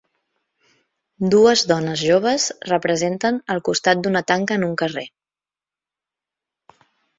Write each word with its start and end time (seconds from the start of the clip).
Dues 1.33 1.63
dones 1.71 2.03
joves 2.05 2.47
representen 2.71 3.39
al 3.57 3.63
costat 3.69 4.03
d'una 4.07 4.25
tanca 4.33 4.59
en 4.61 4.67
un 4.71 4.75
carrer 4.85 5.07